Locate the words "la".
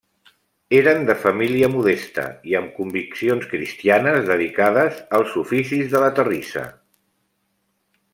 6.05-6.09